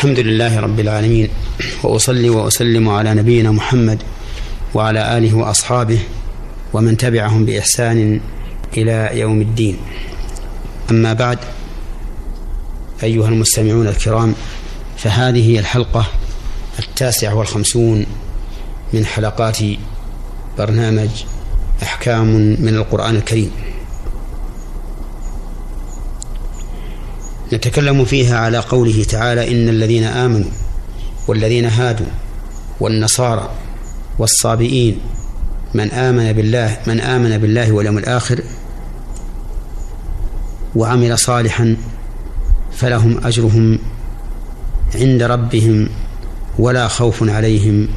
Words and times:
الحمد 0.00 0.20
لله 0.20 0.60
رب 0.60 0.80
العالمين 0.80 1.28
وأصلي 1.82 2.30
وأسلم 2.30 2.88
على 2.88 3.14
نبينا 3.14 3.50
محمد 3.50 4.02
وعلى 4.74 5.18
آله 5.18 5.34
وأصحابه 5.36 5.98
ومن 6.72 6.96
تبعهم 6.96 7.44
بإحسان 7.44 8.20
إلى 8.76 9.10
يوم 9.12 9.40
الدين. 9.40 9.76
أما 10.90 11.12
بعد 11.12 11.38
أيها 13.02 13.28
المستمعون 13.28 13.86
الكرام 13.86 14.34
فهذه 14.96 15.50
هي 15.50 15.58
الحلقة 15.58 16.06
التاسعة 16.78 17.34
والخمسون 17.34 18.06
من 18.92 19.06
حلقات 19.06 19.58
برنامج 20.58 21.10
أحكام 21.82 22.26
من 22.60 22.74
القرآن 22.76 23.16
الكريم. 23.16 23.50
نتكلم 27.60 28.04
فيها 28.04 28.38
على 28.38 28.58
قوله 28.58 29.04
تعالى 29.04 29.50
إن 29.50 29.68
الذين 29.68 30.04
آمنوا 30.04 30.50
والذين 31.28 31.64
هادوا 31.64 32.06
والنصارى 32.80 33.50
والصابئين 34.18 34.98
من 35.74 35.90
آمن 35.90 36.32
بالله 36.32 36.78
من 36.86 37.00
آمن 37.00 37.38
بالله 37.38 37.72
واليوم 37.72 37.98
الآخر 37.98 38.42
وعمل 40.76 41.18
صالحا 41.18 41.76
فلهم 42.72 43.26
أجرهم 43.26 43.78
عند 44.94 45.22
ربهم 45.22 45.88
ولا 46.58 46.88
خوف 46.88 47.28
عليهم 47.28 47.88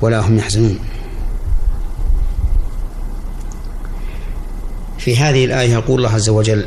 ولا 0.00 0.20
هم 0.20 0.38
يحزنون. 0.38 0.78
في 4.98 5.16
هذه 5.16 5.44
الآية 5.44 5.72
يقول 5.72 5.98
الله 5.98 6.14
عز 6.14 6.28
وجل 6.28 6.66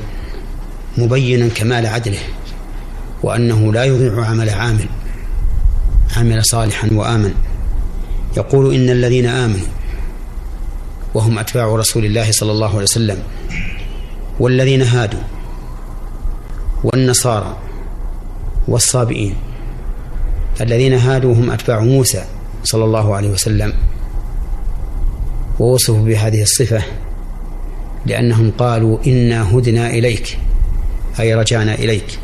مبينا 0.98 1.48
كمال 1.48 1.86
عدله. 1.86 2.20
وأنه 3.24 3.74
لا 3.74 3.84
يضيع 3.84 4.26
عمل 4.26 4.50
عامل 4.50 4.86
عمل 6.18 6.46
صالحا 6.46 6.90
وآمن. 6.92 7.34
يقول 8.38 8.76
إن 8.76 8.90
الذين 8.90 9.26
آمنوا 9.26 9.68
وهم 11.14 11.40
أتباع 11.40 11.76
رسول 11.76 12.06
الله 12.06 12.32
صلى 12.32 12.52
الله 12.52 12.70
عليه 12.70 12.84
وسلم 12.84 13.18
والذين 14.40 14.82
هادوا 14.82 15.20
والنصارى 16.84 17.58
والصابئين 18.68 19.36
الذين 20.62 20.94
هادوا 20.94 21.34
هم 21.34 21.52
أتباع 21.52 21.80
موسى 21.80 22.24
صلى 22.64 22.84
الله 22.86 23.16
عليه 23.16 23.30
وسلم 23.30 23.74
ووصفوا 25.60 26.06
بهذه 26.06 26.42
الصفة 26.42 26.82
لأنهم 28.06 28.52
قالوا 28.58 28.98
إنا 29.08 29.52
هدنا 29.58 29.90
إليك 29.90 30.40
أي 31.20 31.36
رجعنا 31.36 31.76
إليك. 31.76 32.20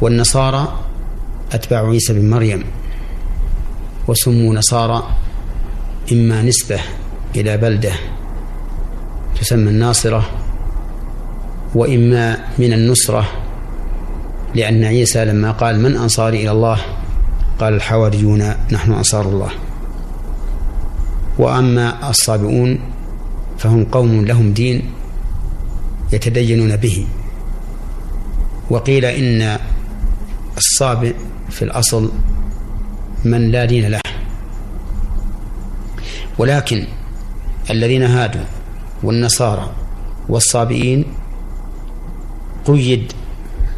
والنصارى 0.00 0.78
أتباع 1.52 1.88
عيسى 1.88 2.12
بن 2.12 2.30
مريم 2.30 2.64
وسموا 4.08 4.54
نصارى 4.54 5.02
إما 6.12 6.42
نسبة 6.42 6.80
إلى 7.36 7.56
بلدة 7.56 7.92
تسمى 9.40 9.70
الناصرة 9.70 10.30
وإما 11.74 12.38
من 12.58 12.72
النصرة 12.72 13.24
لأن 14.54 14.84
عيسى 14.84 15.24
لما 15.24 15.50
قال 15.52 15.80
من 15.80 15.96
أنصاري 15.96 16.42
إلى 16.42 16.50
الله؟ 16.50 16.78
قال 17.60 17.74
الحواريون 17.74 18.54
نحن 18.72 18.92
أنصار 18.92 19.28
الله. 19.28 19.50
وأما 21.38 22.10
الصابئون 22.10 22.78
فهم 23.58 23.84
قوم 23.84 24.24
لهم 24.24 24.52
دين 24.52 24.82
يتدينون 26.12 26.76
به. 26.76 27.06
وقيل 28.70 29.04
إن 29.04 29.58
الصابئ 30.56 31.14
في 31.50 31.62
الأصل 31.62 32.12
من 33.24 33.50
لا 33.50 33.64
دين 33.64 33.90
له. 33.90 34.00
ولكن 36.38 36.86
الذين 37.70 38.02
هادوا 38.02 38.44
والنصارى 39.02 39.72
والصابئين 40.28 41.04
قيد 42.66 43.12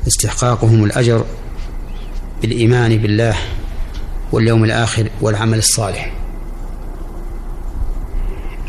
استحقاقهم 0.06 0.84
الأجر 0.84 1.24
بالإيمان 2.42 2.96
بالله 2.96 3.36
واليوم 4.32 4.64
الآخر 4.64 5.10
والعمل 5.20 5.58
الصالح. 5.58 6.12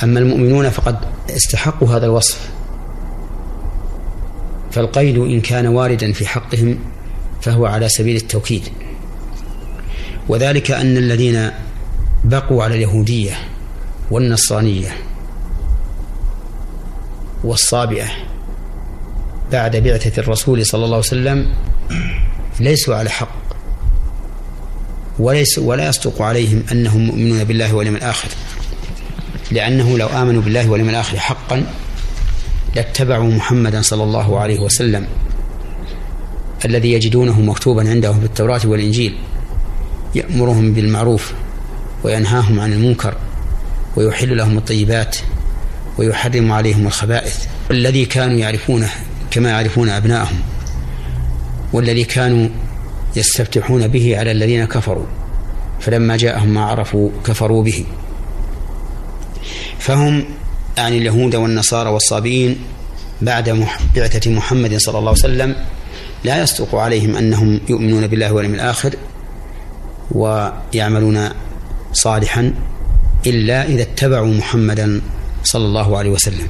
أما 0.03 0.19
المؤمنون 0.19 0.69
فقد 0.69 0.97
استحقوا 1.29 1.89
هذا 1.89 2.05
الوصف. 2.05 2.51
فالقيد 4.71 5.17
إن 5.17 5.41
كان 5.41 5.67
واردا 5.67 6.11
في 6.11 6.27
حقهم 6.27 6.79
فهو 7.41 7.65
على 7.65 7.89
سبيل 7.89 8.15
التوكيد. 8.15 8.63
وذلك 10.29 10.71
أن 10.71 10.97
الذين 10.97 11.51
بقوا 12.23 12.63
على 12.63 12.75
اليهودية 12.75 13.31
والنصرانية 14.11 14.97
والصابئة 17.43 18.07
بعد 19.51 19.75
بعثة 19.75 20.21
الرسول 20.21 20.65
صلى 20.65 20.85
الله 20.85 20.95
عليه 20.95 21.07
وسلم 21.07 21.53
ليسوا 22.59 22.95
على 22.95 23.09
حق 23.09 23.35
وليس 25.19 25.59
ولا 25.59 25.87
يصدق 25.87 26.21
عليهم 26.21 26.63
أنهم 26.71 27.05
مؤمنون 27.05 27.43
بالله 27.43 27.75
واليوم 27.75 27.95
الآخر. 27.95 28.29
لأنه 29.51 29.97
لو 29.97 30.07
آمنوا 30.07 30.41
بالله 30.41 30.69
واليوم 30.69 30.89
الآخر 30.89 31.19
حقا 31.19 31.65
لاتبعوا 32.75 33.31
محمدا 33.31 33.81
صلى 33.81 34.03
الله 34.03 34.39
عليه 34.39 34.59
وسلم. 34.59 35.07
الذي 36.65 36.91
يجدونه 36.91 37.41
مكتوبا 37.41 37.89
عندهم 37.89 38.19
في 38.19 38.25
التوراة 38.25 38.61
والإنجيل 38.65 39.17
يأمرهم 40.15 40.73
بالمعروف 40.73 41.33
وينهاهم 42.03 42.59
عن 42.59 42.73
المنكر 42.73 43.15
ويحل 43.95 44.37
لهم 44.37 44.57
الطيبات 44.57 45.17
ويحرم 45.97 46.51
عليهم 46.51 46.87
الخبائث. 46.87 47.45
الذي 47.71 48.05
كانوا 48.05 48.37
يعرفونه 48.37 48.89
كما 49.31 49.49
يعرفون 49.49 49.89
أبنائهم 49.89 50.39
والذي 51.73 52.03
كانوا 52.03 52.49
يستفتحون 53.15 53.87
به 53.87 54.17
على 54.17 54.31
الذين 54.31 54.65
كفروا 54.65 55.05
فلما 55.79 56.17
جاءهم 56.17 56.49
ما 56.53 56.65
عرفوا 56.65 57.09
كفروا 57.25 57.63
به. 57.63 57.85
فهم 59.79 60.23
عن 60.77 60.93
اليهود 60.93 61.35
والنصارى 61.35 61.89
والصابئين 61.89 62.57
بعد 63.21 63.67
بعثة 63.95 64.31
محمد 64.31 64.77
صلى 64.77 64.99
الله 64.99 65.09
عليه 65.09 65.19
وسلم 65.19 65.55
لا 66.23 66.43
يصدق 66.43 66.75
عليهم 66.75 67.15
أنهم 67.15 67.59
يؤمنون 67.69 68.07
بالله 68.07 68.33
واليوم 68.33 68.53
الآخر 68.55 68.95
ويعملون 70.11 71.29
صالحا 71.93 72.53
إلا 73.25 73.65
إذا 73.65 73.81
اتبعوا 73.81 74.33
محمدا 74.33 75.01
صلى 75.43 75.65
الله 75.65 75.97
عليه 75.97 76.09
وسلم. 76.09 76.47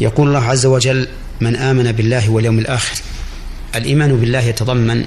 يقول 0.00 0.28
الله 0.28 0.44
عز 0.44 0.66
وجل 0.66 1.08
من 1.40 1.56
آمن 1.56 1.92
بالله 1.92 2.30
واليوم 2.30 2.58
الآخر 2.58 3.02
الإيمان 3.74 4.16
بالله 4.16 4.40
يتضمن 4.40 5.04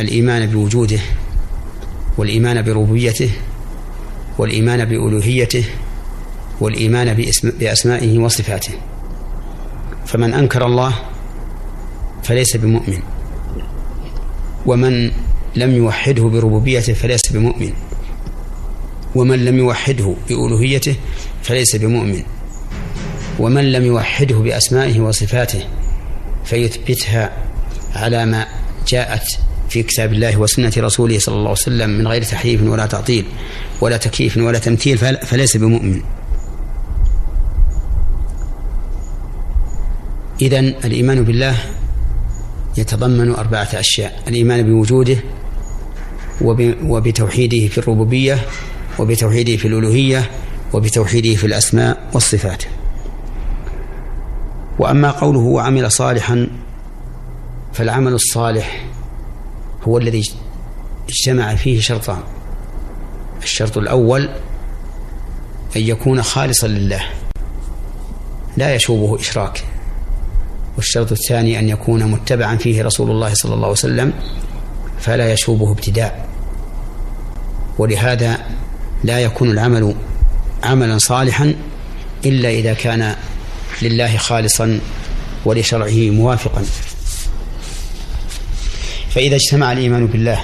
الإيمان 0.00 0.46
بوجوده 0.46 1.00
والإيمان 2.18 2.62
بربوبيته 2.62 3.30
والإيمان 4.38 4.84
بألوهيته 4.84 5.64
والإيمان 6.60 7.14
بأسمائه 7.60 8.18
وصفاته. 8.18 8.72
فمن 10.06 10.34
أنكر 10.34 10.66
الله 10.66 10.94
فليس 12.28 12.56
بمؤمن. 12.56 13.00
ومن 14.66 15.10
لم 15.56 15.70
يوحده 15.70 16.22
بربوبيته 16.22 16.92
فليس 16.92 17.32
بمؤمن. 17.32 17.72
ومن 19.14 19.44
لم 19.44 19.58
يوحده 19.58 20.14
بألوهيته 20.28 20.96
فليس 21.42 21.76
بمؤمن. 21.76 22.22
ومن 23.38 23.72
لم 23.72 23.84
يوحده 23.84 24.36
بأسمائه 24.36 25.00
وصفاته 25.00 25.64
فيثبتها 26.44 27.32
على 27.94 28.26
ما 28.26 28.46
جاءت 28.88 29.22
في 29.68 29.82
كتاب 29.82 30.12
الله 30.12 30.36
وسنة 30.36 30.72
رسوله 30.76 31.18
صلى 31.18 31.34
الله 31.34 31.48
عليه 31.48 31.52
وسلم 31.52 31.90
من 31.90 32.08
غير 32.08 32.22
تحريف 32.22 32.62
ولا 32.62 32.86
تعطيل 32.86 33.24
ولا 33.80 33.96
تكييف 33.96 34.36
ولا 34.36 34.58
تمثيل 34.58 34.98
فليس 34.98 35.56
بمؤمن. 35.56 36.00
إذن 40.42 40.74
الإيمان 40.84 41.24
بالله 41.24 41.56
يتضمن 42.78 43.34
أربعة 43.34 43.68
أشياء 43.74 44.22
الإيمان 44.28 44.62
بوجوده 44.62 45.16
وبتوحيده 46.84 47.68
في 47.68 47.78
الربوبية 47.78 48.38
وبتوحيده 48.98 49.56
في 49.56 49.68
الألوهية 49.68 50.30
وبتوحيده 50.72 51.34
في 51.34 51.46
الأسماء 51.46 52.10
والصفات. 52.12 52.62
وأما 54.78 55.10
قوله 55.10 55.38
وعمل 55.38 55.92
صالحا 55.92 56.48
فالعمل 57.72 58.12
الصالح 58.12 58.84
هو 59.82 59.98
الذي 59.98 60.32
اجتمع 61.08 61.54
فيه 61.54 61.80
شرطان. 61.80 62.20
الشرط 63.42 63.78
الأول 63.78 64.28
أن 65.76 65.80
يكون 65.82 66.22
خالصا 66.22 66.66
لله 66.66 67.02
لا 68.56 68.74
يشوبه 68.74 69.20
إشراك. 69.20 69.64
والشرط 70.78 71.12
الثاني 71.12 71.58
أن 71.58 71.68
يكون 71.68 72.04
متبعا 72.04 72.56
فيه 72.56 72.82
رسول 72.82 73.10
الله 73.10 73.34
صلى 73.34 73.54
الله 73.54 73.64
عليه 73.64 73.72
وسلم 73.72 74.12
فلا 75.00 75.32
يشوبه 75.32 75.72
ابتداء. 75.72 76.28
ولهذا 77.78 78.38
لا 79.04 79.20
يكون 79.20 79.50
العمل 79.50 79.94
عملا 80.64 80.98
صالحا 80.98 81.54
إلا 82.24 82.48
إذا 82.50 82.74
كان 82.74 83.14
لله 83.82 84.16
خالصا 84.16 84.80
ولشرعه 85.44 86.10
موافقا. 86.10 86.64
فإذا 89.10 89.36
اجتمع 89.36 89.72
الإيمان 89.72 90.06
بالله 90.06 90.40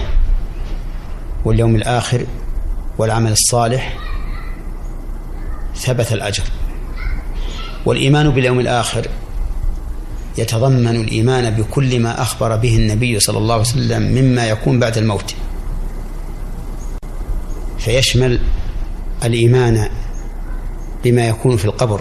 واليوم 1.45 1.77
الآخر 1.77 2.27
والعمل 2.99 3.33
الصالح 3.33 3.97
ثبت 5.77 6.13
الأجر. 6.13 6.45
والإيمان 7.87 8.31
باليوم 8.31 8.61
الآخر 8.61 9.07
يتضمن 10.39 10.97
الإيمان 10.97 11.51
بكل 11.51 12.01
ما 12.01 12.23
أخبر 12.23 12.57
به 12.57 12.77
النبي 12.77 13.21
صلى 13.21 13.39
الله 13.39 13.55
عليه 13.55 13.65
وسلم 13.65 14.03
مما 14.03 14.47
يكون 14.47 14.81
بعد 14.81 14.99
الموت. 14.99 15.35
فيشمل 17.79 18.41
الإيمان 19.25 19.89
بما 21.05 21.29
يكون 21.29 21.57
في 21.57 21.65
القبر. 21.65 22.01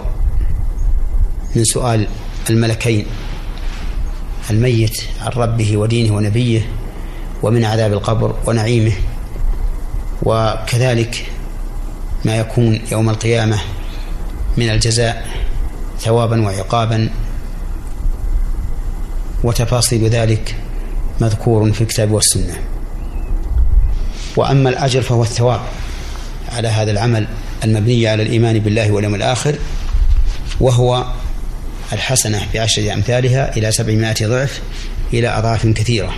من 1.56 1.64
سؤال 1.64 2.06
الملكين 2.50 3.06
الميت 4.50 5.02
عن 5.20 5.32
ربه 5.32 5.76
ودينه 5.76 6.16
ونبيه 6.16 6.68
ومن 7.42 7.64
عذاب 7.64 7.92
القبر 7.92 8.34
ونعيمه 8.46 8.92
وكذلك 10.22 11.26
ما 12.24 12.36
يكون 12.36 12.80
يوم 12.92 13.10
القيامة 13.10 13.58
من 14.56 14.70
الجزاء 14.70 15.30
ثوابا 16.00 16.42
وعقابا. 16.42 17.10
وتفاصيل 19.44 20.08
ذلك 20.08 20.56
مذكور 21.20 21.72
في 21.72 21.80
الكتاب 21.80 22.10
والسنة. 22.10 22.54
وأما 24.36 24.70
الأجر 24.70 25.02
فهو 25.02 25.22
الثواب 25.22 25.60
على 26.52 26.68
هذا 26.68 26.90
العمل 26.90 27.26
المبني 27.64 28.08
على 28.08 28.22
الإيمان 28.22 28.58
بالله 28.58 28.92
واليوم 28.92 29.14
الآخر 29.14 29.54
وهو 30.60 31.06
الحسنة 31.92 32.42
بعشر 32.54 32.92
أمثالها 32.92 33.56
إلى 33.56 33.72
سبعمائة 33.72 34.26
ضعف 34.26 34.60
إلى 35.12 35.28
أضعاف 35.28 35.66
كثيرة. 35.66 36.14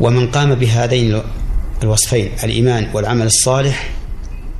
ومن 0.00 0.30
قام 0.30 0.54
بهذين 0.54 1.22
الوصفين 1.82 2.30
الإيمان 2.44 2.86
والعمل 2.94 3.26
الصالح 3.26 3.90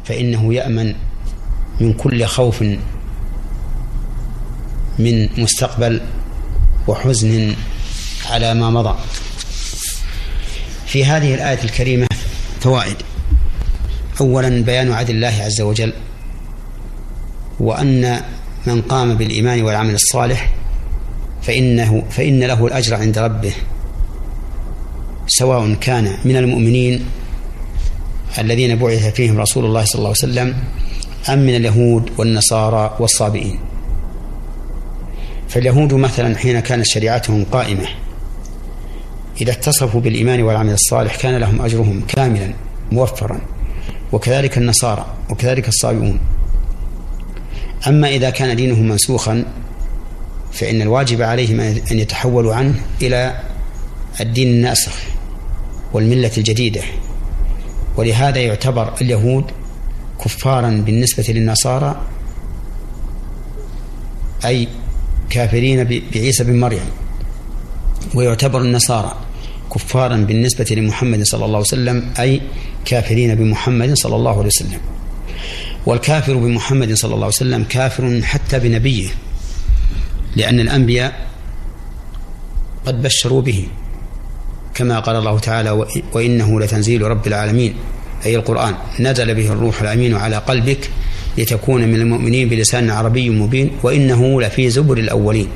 فإنه 0.04 0.54
يأمن 0.54 0.94
من 1.80 1.92
كل 1.92 2.24
خوف 2.24 2.62
من 4.98 5.28
مستقبل 5.38 6.00
وحزن 6.88 7.55
على 8.31 8.55
ما 8.55 8.70
مضى. 8.70 8.94
في 10.87 11.05
هذه 11.05 11.34
الآية 11.34 11.64
الكريمة 11.64 12.06
فوائد. 12.61 12.96
أولا 14.20 14.62
بيان 14.62 14.93
عدل 14.93 15.14
الله 15.14 15.43
عز 15.44 15.61
وجل 15.61 15.93
وأن 17.61 18.20
من 18.67 18.82
قام 18.82 19.14
بالإيمان 19.14 19.62
والعمل 19.62 19.94
الصالح 19.94 20.50
فإنه 21.43 22.02
فإن 22.11 22.44
له 22.44 22.67
الأجر 22.67 22.94
عند 22.94 23.19
ربه 23.19 23.52
سواء 25.26 25.75
كان 25.75 26.17
من 26.25 26.37
المؤمنين 26.37 27.05
الذين 28.38 28.78
بعث 28.78 29.14
فيهم 29.14 29.40
رسول 29.40 29.64
الله 29.64 29.85
صلى 29.85 29.99
الله 29.99 30.14
عليه 30.23 30.32
وسلم 30.32 30.55
أم 31.28 31.38
من 31.38 31.56
اليهود 31.56 32.11
والنصارى 32.19 32.96
والصابئين. 33.00 33.58
فاليهود 35.52 35.94
مثلا 35.94 36.37
حين 36.38 36.60
كانت 36.60 36.87
شريعتهم 36.87 37.44
قائمة 37.44 37.88
إذا 39.40 39.52
اتصفوا 39.52 40.00
بالإيمان 40.00 40.43
والعمل 40.43 40.72
الصالح 40.72 41.16
كان 41.16 41.37
لهم 41.37 41.62
أجرهم 41.62 42.02
كاملا 42.08 42.52
موفرا 42.93 43.40
وكذلك 44.12 44.58
النصارى 44.58 45.06
وكذلك 45.31 45.69
الصابئون. 45.69 46.20
أما 47.88 48.08
إذا 48.08 48.31
كان 48.31 48.56
دينهم 48.56 48.88
منسوخا 48.88 49.44
فإن 50.52 50.82
الواجب 50.82 51.22
عليهم 51.22 51.60
أن 51.60 51.99
يتحولوا 51.99 52.54
عنه 52.54 52.75
إلى 53.02 53.40
الدين 54.20 54.49
الناسخ 54.49 54.93
والملة 55.93 56.31
الجديدة. 56.38 56.82
ولهذا 57.96 58.38
يعتبر 58.38 58.94
اليهود 59.00 59.44
كفارا 60.25 60.82
بالنسبة 60.87 61.25
للنصارى 61.28 62.00
أي 64.44 64.69
كافرين 65.32 66.02
بعيسى 66.14 66.44
بن 66.44 66.61
مريم 66.61 66.87
ويعتبر 68.14 68.61
النصارى 68.61 69.12
كفارا 69.75 70.17
بالنسبة 70.17 70.67
لمحمد 70.70 71.23
صلى 71.23 71.44
الله 71.44 71.56
عليه 71.56 71.67
وسلم 71.67 72.11
أي 72.20 72.40
كافرين 72.84 73.34
بمحمد 73.34 73.94
صلى 73.94 74.17
الله 74.17 74.38
عليه 74.38 74.46
وسلم. 74.46 74.81
والكافر 75.87 76.34
بمحمد 76.34 76.94
صلى 76.94 77.14
الله 77.14 77.25
عليه 77.25 77.37
وسلم 77.37 77.64
كافر 77.64 78.20
حتى 78.23 78.58
بنبيه 78.58 79.08
لأن 80.37 80.61
الأنبياء 80.61 81.26
قد 82.87 83.02
بشروا 83.02 83.43
به 83.43 83.67
كما 84.75 85.00
قال 85.00 85.17
الله 85.17 85.38
تعالى 85.38 85.87
وإنه 86.12 86.61
لتنزيل 86.61 87.02
رب 87.02 87.26
العالمين 87.26 87.75
أي 88.26 88.37
القرآن 88.37 88.75
نزل 89.00 89.35
به 89.35 89.52
الروح 89.52 89.82
الأمين 89.82 90.14
على 90.14 90.37
قلبك 90.37 90.90
لتكون 91.38 91.88
من 91.88 91.94
المؤمنين 91.94 92.49
بلسان 92.49 92.90
عربي 92.90 93.31
مبين 93.31 93.70
وإنه 93.82 94.43
لفي 94.43 94.70
زبر 94.70 94.99
الأولين. 94.99 95.49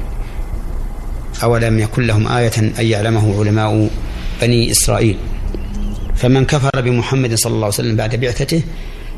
أولم 1.43 1.79
يكن 1.79 2.03
لهم 2.03 2.29
آية 2.29 2.53
أن 2.59 2.73
يعلمه 2.79 3.41
علماء 3.41 3.91
بني 4.43 4.71
إسرائيل. 4.71 5.17
فمن 6.17 6.45
كفر 6.45 6.81
بمحمد 6.81 7.35
صلى 7.35 7.51
الله 7.51 7.65
عليه 7.65 7.75
وسلم 7.75 7.97
بعد 7.97 8.17
بعثته 8.17 8.63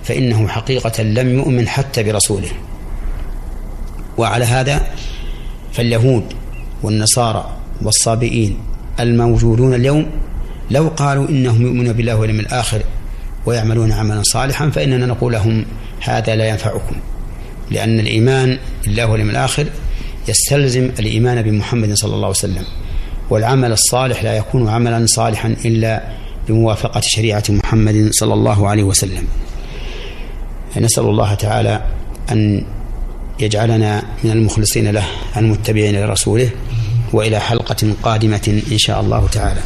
فإنه 0.04 0.48
حقيقة 0.48 1.02
لم 1.02 1.38
يؤمن 1.38 1.68
حتى 1.68 2.02
برسوله. 2.02 2.48
وعلى 4.18 4.44
هذا 4.44 4.86
فاليهود 5.72 6.24
والنصارى 6.82 7.56
والصابئين 7.82 8.58
الموجودون 9.00 9.74
اليوم 9.74 10.06
لو 10.70 10.88
قالوا 10.88 11.28
إنهم 11.28 11.62
يؤمنون 11.62 11.92
بالله 11.92 12.16
واليوم 12.16 12.40
الآخر 12.40 12.82
ويعملون 13.46 13.92
عملا 13.92 14.22
صالحا 14.22 14.70
فإننا 14.70 15.06
نقول 15.06 15.32
لهم 15.32 15.64
هذا 16.00 16.36
لا 16.36 16.48
ينفعكم 16.48 16.96
لأن 17.70 18.00
الإيمان 18.00 18.58
بالله 18.84 19.06
واليوم 19.06 19.30
الآخر 19.30 19.66
يستلزم 20.28 20.90
الإيمان 20.98 21.42
بمحمد 21.42 21.94
صلى 21.94 22.14
الله 22.14 22.26
عليه 22.26 22.36
وسلم 22.36 22.64
والعمل 23.30 23.72
الصالح 23.72 24.22
لا 24.22 24.36
يكون 24.36 24.68
عملا 24.68 25.06
صالحا 25.06 25.56
إلا 25.64 26.02
بموافقة 26.48 27.00
شريعة 27.04 27.44
محمد 27.48 28.08
صلى 28.12 28.34
الله 28.34 28.68
عليه 28.68 28.82
وسلم. 28.82 29.24
نسأل 30.76 31.04
الله 31.04 31.34
تعالى 31.34 31.84
أن 32.32 32.64
يجعلنا 33.40 34.02
من 34.24 34.30
المخلصين 34.30 34.90
له 34.90 35.04
المتبعين 35.36 36.00
لرسوله 36.00 36.50
وإلى 37.12 37.40
حلقة 37.40 37.94
قادمة 38.02 38.62
إن 38.72 38.78
شاء 38.78 39.00
الله 39.00 39.28
تعالى. 39.28 39.60